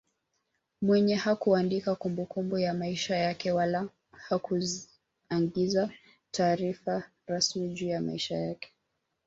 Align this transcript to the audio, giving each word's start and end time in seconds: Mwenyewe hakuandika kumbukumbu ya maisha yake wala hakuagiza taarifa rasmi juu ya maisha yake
Mwenyewe 0.81 1.19
hakuandika 1.19 1.95
kumbukumbu 1.95 2.57
ya 2.59 2.73
maisha 2.73 3.15
yake 3.15 3.51
wala 3.51 3.89
hakuagiza 4.11 5.89
taarifa 6.31 7.03
rasmi 7.27 7.69
juu 7.73 7.87
ya 7.87 8.01
maisha 8.01 8.35
yake 8.35 8.69